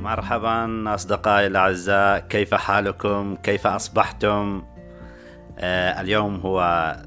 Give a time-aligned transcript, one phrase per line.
[0.00, 4.62] مرحبا أصدقائي الأعزاء كيف حالكم؟ كيف أصبحتم؟
[5.58, 6.62] آه اليوم هو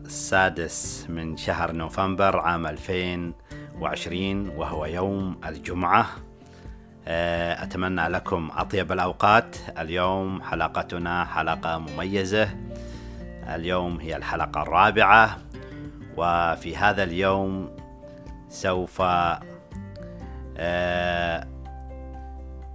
[0.05, 6.05] السادس من شهر نوفمبر عام 2020 وهو يوم الجمعة.
[7.07, 9.55] آه أتمنى لكم أطيب الأوقات.
[9.79, 12.49] اليوم حلقتنا حلقة مميزة.
[13.55, 15.37] اليوم هي الحلقة الرابعة
[16.17, 17.75] وفي هذا اليوم
[18.49, 19.39] سوف آه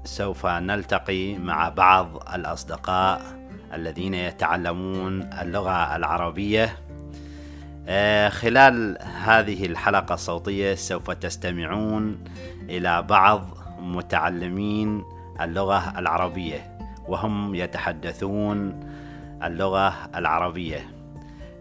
[0.08, 3.22] سوف نلتقي مع بعض الأصدقاء
[3.74, 6.78] الذين يتعلمون اللغة العربية.
[7.88, 12.24] آه، خلال هذه الحلقة الصوتية سوف تستمعون
[12.68, 13.46] إلى بعض
[13.80, 15.04] متعلمين
[15.40, 18.80] اللغة العربية وهم يتحدثون
[19.42, 20.90] اللغة العربية.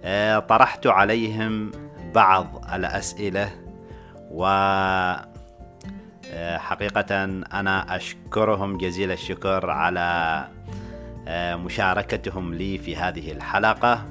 [0.03, 1.71] آه، طرحت عليهم
[2.15, 3.49] بعض الأسئلة
[4.31, 4.45] و
[6.57, 7.23] حقيقة
[7.53, 10.47] أنا أشكرهم جزيل الشكر على
[11.27, 14.05] آه، مشاركتهم لي في هذه الحلقة.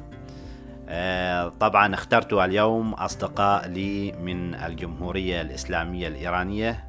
[0.88, 6.86] آه، طبعا اخترت اليوم أصدقاء لي من الجمهورية الإسلامية الإيرانية.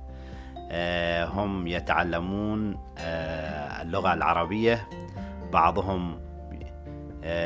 [1.33, 2.80] هم يتعلمون
[3.81, 4.89] اللغة العربية.
[5.53, 6.19] بعضهم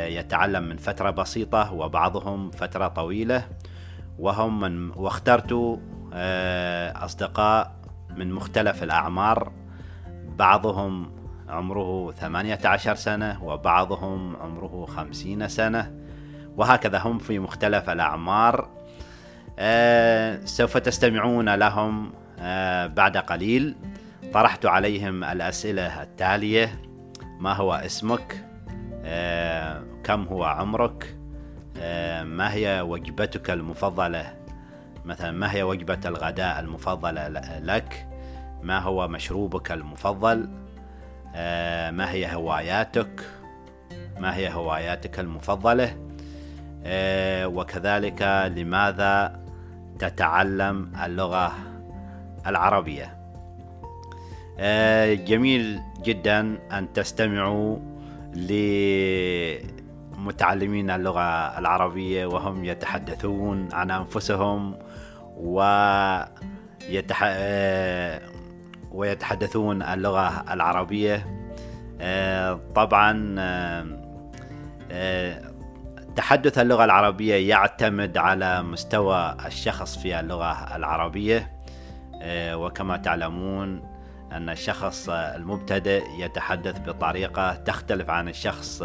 [0.08, 3.44] يتعلم من فترة بسيطة وبعضهم فترة طويلة.
[4.20, 5.80] وهم من واخترت
[6.96, 7.76] أصدقاء
[8.18, 9.52] من مختلف الأعمار.
[10.38, 11.12] بعضهم
[11.50, 15.96] عمره ثمانية عشر سنة وبعضهم عمره خمسين سنة
[16.58, 18.70] وهكذا هم في مختلف الأعمار.
[19.60, 23.76] آه سوف تستمعون لهم آه بعد قليل.
[24.34, 26.82] طرحت عليهم الأسئلة التالية.
[27.40, 28.46] ما هو اسمك؟
[29.06, 31.18] آه كم هو عمرك؟
[31.78, 34.41] آه ما هي وجبتك المفضلة؟
[35.06, 37.28] مثلا ما هي وجبة الغداء المفضلة
[37.60, 38.08] لك؟
[38.62, 40.50] ما هو مشروبك المفضل؟
[41.36, 43.22] آه، ما هي هواياتك؟
[44.20, 45.98] ما هي هواياتك المفضلة؟
[46.84, 49.40] آه، وكذلك لماذا
[50.00, 51.54] تتعلم اللغة
[52.48, 53.18] العربية؟
[54.60, 57.78] آه، جميل جدا أن تستمعوا
[60.18, 64.76] لمتعلمين اللغة العربية وهم يتحدثون عن أنفسهم
[65.42, 67.24] ويتح...
[68.92, 71.42] ويتحدثون اللغة العربية.
[72.02, 73.86] آه، طبعا آه،
[74.92, 75.52] آه،
[76.16, 81.52] تحدث اللغة العربية يعتمد على مستوى الشخص في اللغة العربية.
[82.54, 83.84] وكما تعلمون
[84.32, 88.84] أن الشخص المبتدئ يتحدث بطريقة تختلف عن الشخص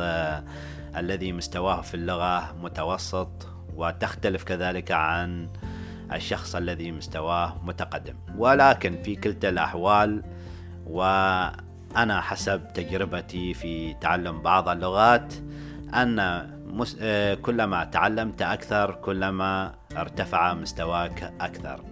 [0.97, 5.49] الذي مستواه في اللغة متوسط وتختلف كذلك عن
[6.13, 8.15] الشخص الذي مستواه متقدم.
[8.37, 10.23] ولكن في كلتا الأحوال
[10.87, 15.35] وأنا حسب تجربتي في تعلم بعض اللغات
[15.95, 16.47] أن
[17.43, 21.85] كلما تعلمت أكثر كلما ارتفع مستواك أكثر.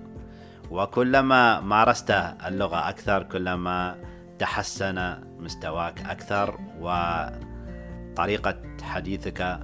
[0.71, 2.11] وكلما مارست
[2.47, 3.97] اللغة أكثر كلما
[4.39, 6.59] تحسن مستواك أكثر.
[6.81, 9.61] وطريقة حديثك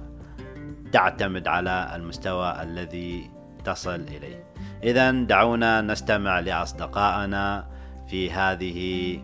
[0.91, 3.31] تعتمد على المستوى الذي
[3.65, 4.43] تصل إليه.
[4.83, 7.67] إذا دعونا نستمع لأصدقائنا
[8.07, 9.19] في هذه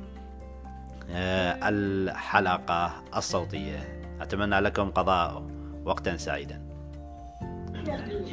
[1.11, 4.01] آه، الحلقة الصوتية.
[4.21, 5.43] أتمنى لكم قضاء
[5.85, 6.61] وقتا سعيدا.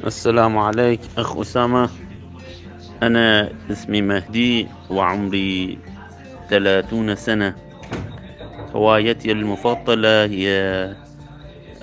[0.05, 1.89] السلام عليك أخ أسامة.
[3.03, 5.79] أنا اسمي مهدي وعمري
[6.49, 7.55] ثلاثون سنة.
[8.75, 11.04] هوايتي المفضلة هي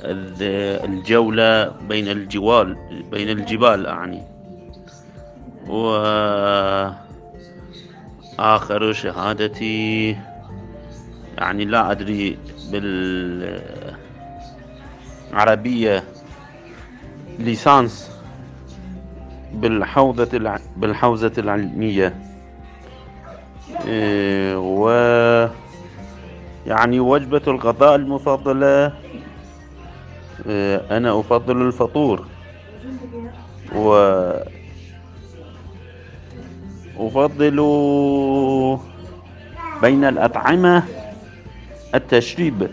[0.04, 2.76] الجولة بين الجوال
[3.10, 4.22] بين الجبال أعني.
[5.68, 7.02] وآخر
[8.92, 10.16] شهادتي
[11.38, 12.38] يعني لا أدري
[15.32, 16.04] بالعربية
[17.38, 18.10] ليسانس
[19.52, 22.14] بالحوزة بالحوزة العلمية.
[23.86, 24.90] إيه، و
[26.66, 28.92] يعني وجبة الغذاء المفضلة
[30.90, 32.26] أنا أفضل الفطور.
[33.76, 33.94] و
[36.96, 37.58] أفضل
[39.82, 40.82] بين الأطعمة
[41.94, 42.68] التشريب.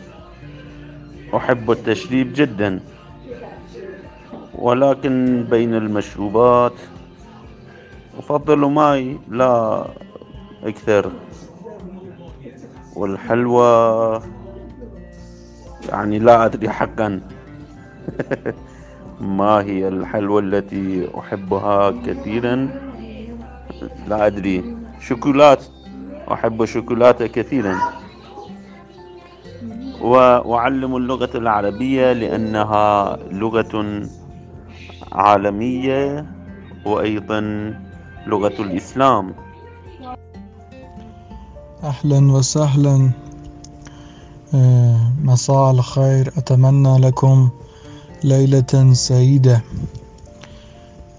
[1.35, 2.79] أحب التشريب جدا.
[4.55, 6.73] ولكن بين المشروبات
[8.19, 9.85] أفضل ماي لا
[10.63, 11.11] أكثر.
[12.95, 14.21] والحلوى
[15.89, 17.21] يعني لا أدري حقا.
[19.39, 22.69] ما هي الحلوى التي أحبها كثيرا؟
[24.07, 24.77] لا أدري.
[24.99, 25.63] شوكولات.
[26.31, 27.75] أحب الشوكولاتة كثيرا.
[30.01, 34.03] وأعلم اللغة العربية لأنها لغة
[35.11, 36.25] عالمية
[36.85, 37.39] وأيضا
[38.27, 39.33] لغة الإسلام.
[41.83, 43.11] أهلا وسهلا.
[44.53, 46.27] آه، مساء الخير.
[46.37, 47.49] أتمنى لكم
[48.23, 49.63] ليلة سعيدة.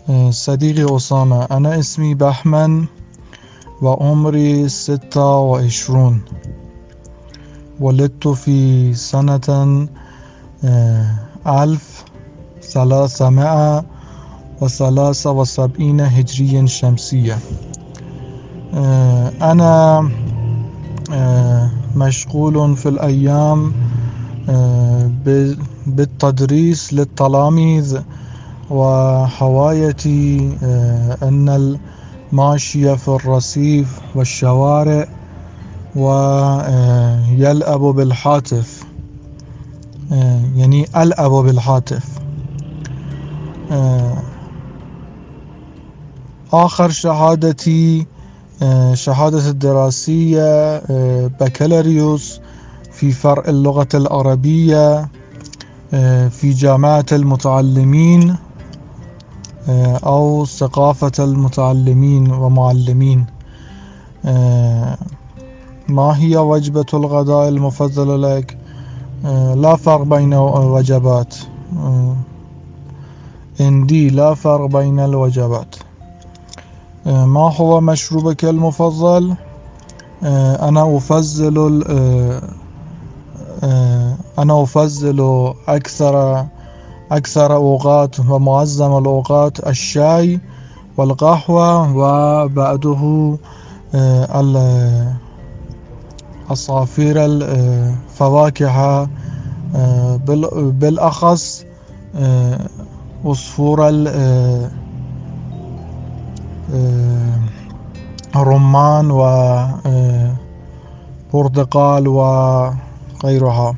[0.08, 2.84] آه، صديقي أسامة أنا اسمي بحمن
[3.82, 6.20] وعمري ستة وعشرون.
[7.80, 9.88] ولدت في سنة
[10.64, 11.14] آه،
[11.46, 12.04] ألف
[12.62, 13.84] ثلاثمائة
[14.60, 17.38] وثلاثة وسبعين هجريا شمسية.
[19.42, 20.10] أنا
[21.96, 23.72] مشغول في الأيام
[25.90, 27.98] بالتدريس للتلاميذ
[28.70, 30.56] وهوايتي
[31.22, 31.78] أن
[32.32, 35.06] الماشية في الرصيف والشوارع
[35.96, 38.84] ويلعب بالهاتف
[40.56, 42.04] يعني ألعب بالهاتف
[46.52, 48.06] آخر شهادتي
[48.94, 50.78] شهادة الدراسية
[51.26, 52.40] بكالوريوس
[52.92, 55.08] في فرع اللغة العربية.
[56.30, 58.36] في جامعة المتعلمين
[60.06, 63.26] أو ثقافة المتعلمين ومعلمين
[65.88, 68.58] ما هي وجبة الغداء المفضلة لك؟
[69.56, 71.34] لا فرق بين وجبات
[73.60, 75.76] عندي لا فرق بين الوجبات
[77.06, 79.34] ما هو مشروبك المفضل؟
[80.22, 81.84] أنا أفضل
[84.38, 86.46] أنا أفضل أكثر
[87.12, 90.40] أكثر أوقات ومعظم الأوقات الشاي
[90.96, 93.36] والقهوة وبعده
[96.50, 99.08] عصافير الفواكه
[100.54, 101.64] بالأخص
[103.24, 103.88] عصفور
[108.36, 109.10] الرمان
[111.32, 112.08] وبرتقال
[113.24, 113.74] وغيرها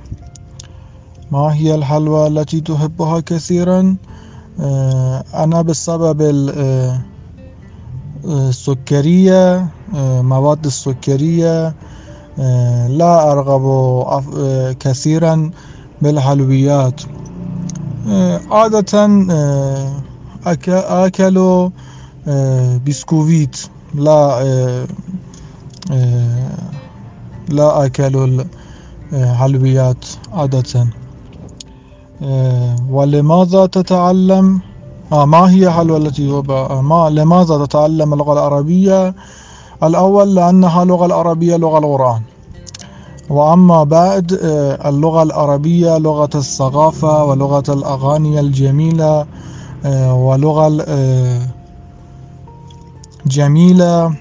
[1.30, 3.96] ما هي الحلوى التي تحبها كثيرا؟
[5.34, 6.20] أنا بسبب
[8.24, 9.68] السكرية
[10.22, 11.74] مواد السكرية
[12.88, 13.64] لا أرغب
[14.80, 15.50] كثيرا
[16.02, 17.00] بالحلويات.
[18.50, 18.92] عادة
[20.46, 21.70] آكل
[22.86, 23.56] بسكويت
[23.94, 24.42] لا
[27.48, 28.44] لا آكل
[29.12, 30.86] الحلويات عادة
[32.90, 34.60] ولماذا تتعلم؟
[35.12, 36.42] ما هي الحلوى التي
[36.82, 39.14] ما لماذا تتعلم اللغة العربية؟
[39.82, 42.22] الأول لأنها اللغة العربية لغة القرآن.
[43.30, 44.38] وأما بعد
[44.86, 49.26] اللغة العربية لغة الثقافة ولغة الأغاني الجميلة
[50.12, 50.86] ولغة
[53.26, 54.14] جميلة.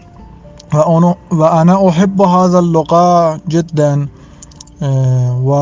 [1.31, 4.07] وأنا أحب هذا اللغة جدا.
[4.81, 5.53] و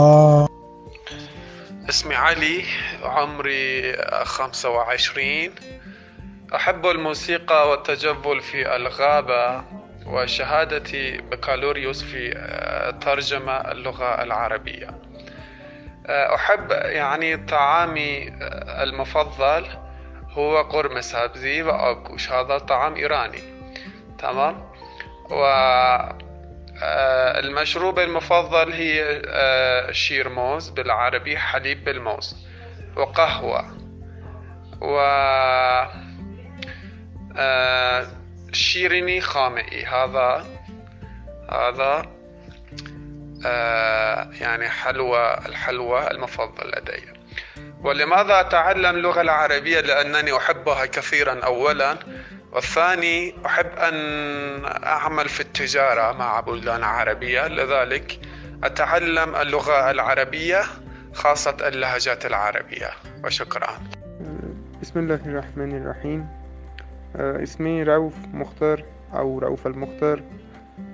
[1.89, 2.63] اسمي علي
[3.03, 3.93] عمري
[4.23, 5.51] خمسة وعشرين.
[6.55, 9.63] أحب الموسيقى والتجول في الغابة
[10.05, 12.31] وشهادتي بكالوريوس في
[13.01, 14.89] ترجمة اللغة العربية.
[16.09, 18.33] أحب يعني طعامي
[18.83, 19.67] المفضل
[20.29, 23.41] هو قرمة سبزي وأكوش هذا طعام إيراني.
[24.17, 24.69] تمام؟
[25.31, 25.45] و
[26.81, 29.21] المشروب المفضل هي
[29.91, 32.35] شير موز بالعربي حليب بالموز
[32.95, 33.77] وقهوة
[34.81, 34.99] و
[38.51, 40.45] شيريني خامئي هذا
[41.51, 42.05] هذا
[44.41, 47.19] يعني حلوى الحلوى المفضل لدي.
[47.83, 51.97] ولماذا أتعلم اللغة العربية؟ لأنني أحبها كثيرا أولا
[52.51, 53.95] والثاني أحب أن
[54.65, 57.47] أعمل في التجارة مع بلدان عربية.
[57.47, 58.19] لذلك
[58.63, 60.61] أتعلم اللغة العربية
[61.13, 62.89] خاصة اللهجات العربية.
[63.25, 63.79] وشكرا.
[64.81, 66.27] بسم الله الرحمن الرحيم.
[67.15, 70.23] اسمي رؤوف مختار أو رؤوف المختار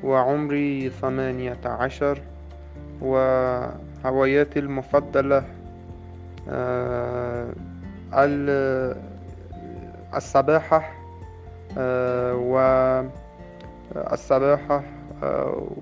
[0.04, 2.22] وعمري ثمانية عشر
[3.02, 5.46] وهواياتي المفضلة
[10.16, 10.95] السباحة
[13.96, 14.84] والسباحة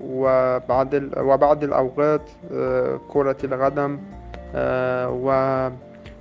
[0.00, 2.30] وبعض وبعض الأوقات
[3.08, 3.98] كرة القدم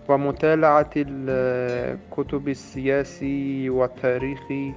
[0.09, 4.73] ومتابعة الكتب السياسي والتاريخي.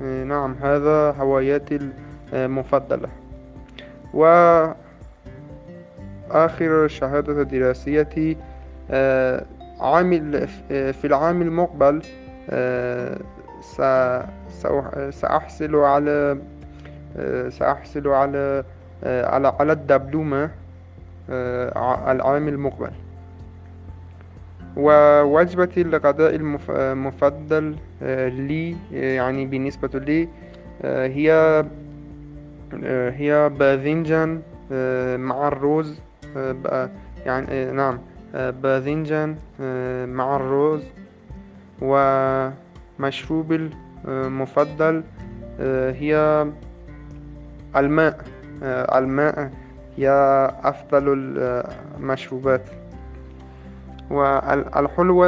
[0.00, 1.78] نعم هذا هواياتي
[2.32, 3.08] المفضلة.
[4.14, 4.76] وآخر
[6.88, 8.36] شهادة دراسيتي
[8.90, 9.44] آه،
[9.80, 12.21] عامل في العام المقبل آه،
[15.10, 16.38] سأحصل على
[17.16, 18.64] آه، سأحصل على
[19.04, 20.50] على على الدبلومة
[22.08, 22.90] العام المقبل.
[24.76, 26.34] ووجبتي الغداء
[26.70, 30.28] المفضل لي يعني بالنسبة لي
[30.84, 31.64] هي
[33.12, 34.42] هي باذنجان
[35.20, 36.00] مع الرز
[37.26, 37.98] يعني نعم
[38.34, 39.36] باذنجان
[40.08, 40.82] مع الرز
[41.82, 43.70] ومشروب
[44.08, 45.02] المفضل
[46.00, 46.46] هي
[47.76, 48.24] الماء
[48.94, 49.50] الماء
[49.96, 50.08] هي
[50.64, 51.04] أفضل
[51.98, 52.62] المشروبات.
[54.10, 55.26] والحلوة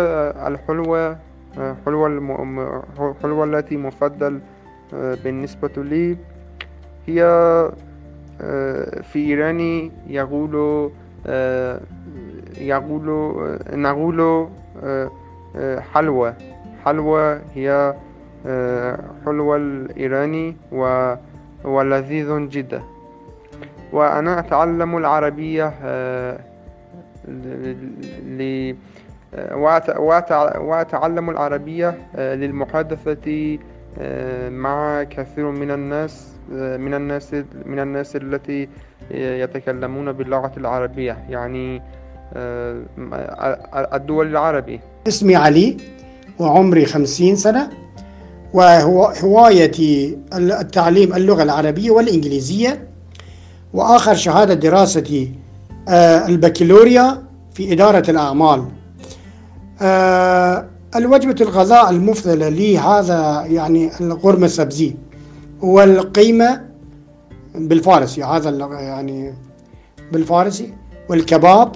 [0.48, 1.18] الحلوة
[1.86, 2.06] حلوة
[2.98, 4.40] الحلوة التي مفضل
[4.92, 6.16] بالنسبة لي
[7.06, 7.22] هي
[9.02, 10.90] في إيراني يقول
[12.58, 13.06] يقول
[13.72, 14.48] نقول
[15.92, 16.34] حلوى
[16.84, 17.94] حلوى هي
[19.26, 20.56] حلوى الإيراني
[21.64, 22.82] ولذيذ جدا.
[23.92, 25.74] وأنا أتعلم العربية
[28.24, 28.74] ل
[30.58, 33.58] وأتعلم العربية للمحادثة
[34.48, 37.34] مع كثير من الناس من الناس
[37.66, 38.68] من الناس التي
[39.10, 41.16] يتكلمون باللغة العربية.
[41.28, 41.82] يعني
[43.94, 45.76] الدول العربي اسمي علي
[46.38, 47.70] وعمري خمسين سنة
[48.54, 52.88] وهوايتي التعليم اللغة العربية والإنجليزية.
[53.74, 55.32] وآخر شهادة دراستي
[56.28, 57.22] البكالوريا
[57.54, 58.64] في إدارة الأعمال.
[60.96, 64.94] الوجبة الغذاء المفضلة لي هذا يعني الغرمة السبزي
[65.62, 66.64] والقيمة
[67.54, 69.34] بالفارسي هذا يعني
[70.12, 70.74] بالفارسي
[71.08, 71.72] والكباب.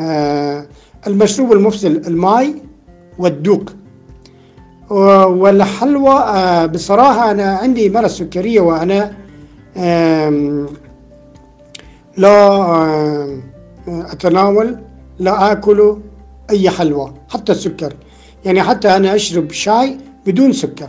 [0.00, 0.66] آه
[1.06, 2.54] المشروب المفصل الماي
[3.18, 3.64] والدوق.
[5.26, 9.12] والحلوى آه بصراحة أنا عندي مرض سكرية وأنا
[12.16, 13.40] لا
[13.88, 14.76] أتناول
[15.18, 15.96] لا آكل
[16.50, 17.94] أي حلوى حتى السكر.
[18.44, 20.88] يعني حتى أنا أشرب شاي بدون سكر.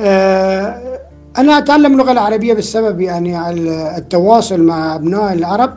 [0.00, 1.00] آه،
[1.38, 3.50] أنا أتعلم اللغة العربية بسبب يعني
[3.96, 5.74] التواصل مع أبناء العرب.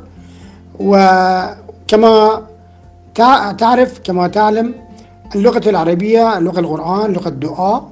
[0.80, 2.42] وكما
[3.58, 4.74] تعرف كما تعلم
[5.36, 7.92] اللغة العربية لغة القرآن لغة الدعاء.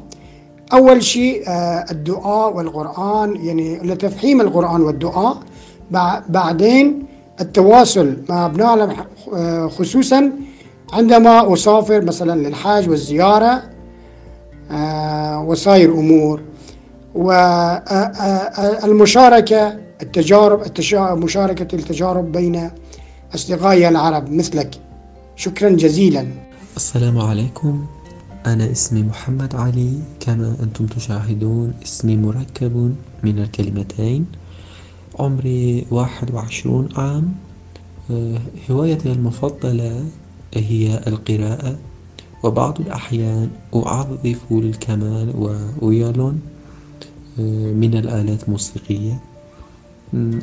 [0.74, 5.38] أول شيء آه، الدعاء والقرآن يعني لتفهيم القرآن والدعاء.
[6.30, 7.06] بعدين
[7.42, 8.96] التواصل مع أبناء
[9.34, 10.32] آه، خصوصا
[10.94, 13.64] عندما أسافر مثلا للحاج والزيارة
[14.72, 16.42] آه، وسائر أمور.
[18.84, 19.68] والمشاركة
[20.02, 20.62] التجارب
[21.24, 22.72] مشاركة التجارب بين
[23.36, 24.85] أصدقائي العرب مثلك.
[25.38, 26.28] شكرا جزيلا.
[26.76, 27.86] السلام عليكم.
[28.46, 29.94] أنا اسمي محمد علي.
[30.20, 34.26] كما أنتم تشاهدون اسمي مركب من الكلمتين.
[35.20, 37.36] عمري واحد وعشرون عام.
[38.70, 40.06] هوايتي المفضلة
[40.54, 41.78] هي القراءة.
[42.44, 46.42] وبعض الأحيان أعزف الكمان وأويالون
[47.40, 49.20] آه، من الآلات الموسيقية.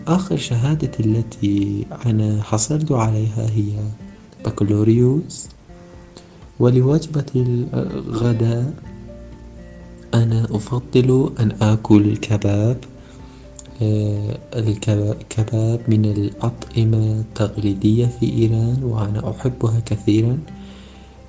[0.08, 3.72] آخر شهادة التي أنا حصلت عليها هي
[4.44, 5.48] بكالوريوس
[6.60, 7.24] ولوجبة
[7.74, 8.72] الغداء.
[10.14, 12.76] أنا أفضل أن آكل الكباب
[13.82, 20.38] آه، الكباب من الأطعمة التقليدية في إيران وأنا أحبها كثيرا.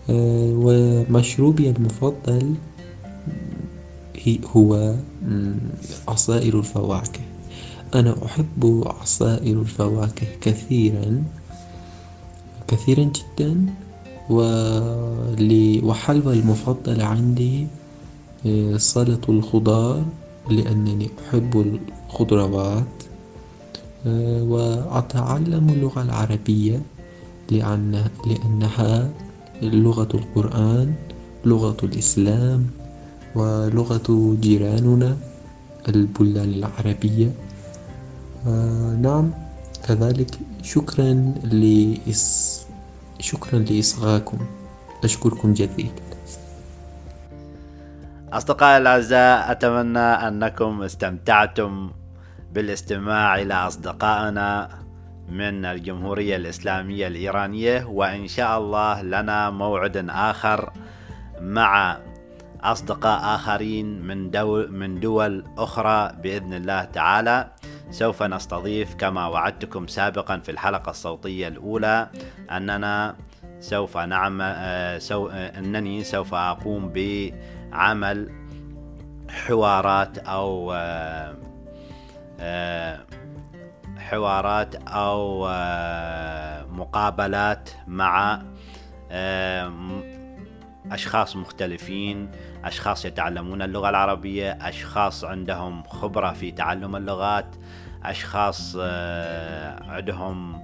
[0.09, 2.53] آه، ومشروبي المفضل
[4.55, 4.95] هو
[6.07, 7.19] عصائر الفواكه.
[7.95, 11.23] أنا أحب عصائر الفواكه كثيرا.
[12.73, 13.65] كثيرا جدا
[15.83, 17.67] وحلوى المفضلة عندي
[18.45, 20.03] آه، سلطة الخضار
[20.49, 23.03] لأنني أحب الخضروات
[24.07, 26.81] آه، وأتعلم اللغة العربية
[27.51, 29.09] لأن لأنها
[29.61, 30.93] لغة القرآن
[31.45, 32.67] لغة الإسلام
[33.35, 35.17] ولغة جيراننا
[35.89, 37.31] البلدان العربية.
[38.47, 39.31] آه، نعم
[39.87, 42.62] كذلك شكرا لإس
[43.23, 44.37] شكرا لإصغاكم
[45.03, 46.03] أشكركم جزيلا.
[48.33, 51.91] أصدقائي الأعزاء أتمنى أنكم استمتعتم
[52.53, 54.69] بالاستماع إلى أصدقائنا
[55.29, 60.71] من الجمهورية الإسلامية الإيرانية وإن شاء الله لنا موعد آخر
[61.41, 61.97] مع
[62.61, 67.51] أصدقاء آخرين من دول, من دول أخرى بإذن الله تعالى.
[67.91, 72.09] سوف نستضيف كما وعدتكم سابقا في الحلقة الصوتية الأولى
[72.51, 73.15] أننا
[73.59, 78.31] سوف نعمل سو أنني سوف أقوم بعمل
[79.29, 80.73] حوارات أو
[83.97, 85.47] حوارات أو
[86.71, 88.41] مقابلات مع
[90.91, 92.31] أشخاص مختلفين
[92.63, 97.55] أشخاص يتعلمون اللغة العربية أشخاص عندهم خبرة في تعلم اللغات
[98.03, 100.63] أشخاص آه، عندهم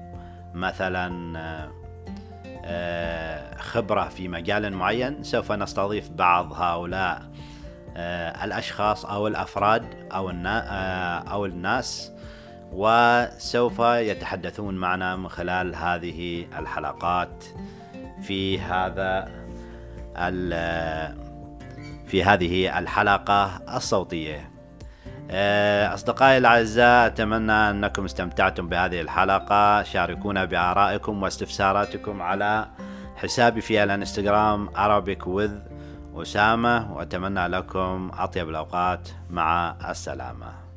[0.54, 1.40] مثلا
[2.66, 7.30] آه، خبرة في مجال معين سوف نستضيف بعض هؤلاء
[7.98, 10.30] آه، الأشخاص أو الأفراد أو
[11.32, 12.12] أو الناس
[12.72, 17.46] وسوف يتحدثون معنا من خلال هذه الحلقات
[18.22, 19.32] في هذا
[22.08, 24.52] في هذه الحلقة الصوتية.
[25.32, 29.84] آه، أصدقائي الأعزاء أتمنى أنكم استمتعتم بهذه الحلقة.
[29.84, 32.68] شاركونا بآرائكم واستفساراتكم على
[33.16, 35.52] حسابي في الانستغرام Arabic with
[36.16, 39.10] أسامة وأتمنى لكم أطيب الأوقات.
[39.30, 40.69] مع السلامة.